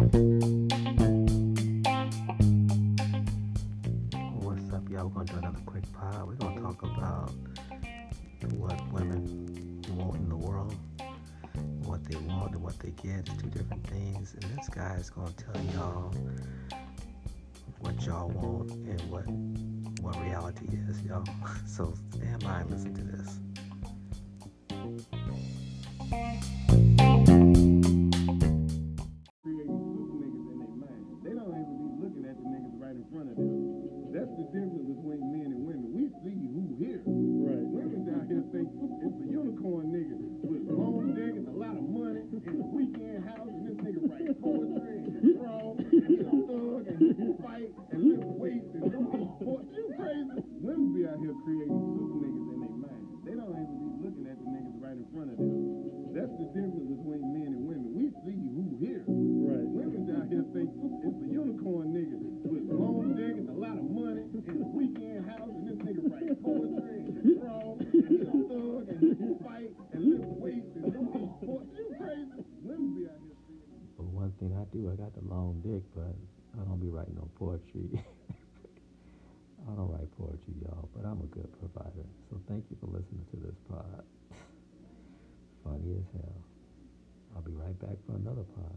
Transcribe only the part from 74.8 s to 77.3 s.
I got the long dick, but I don't be writing no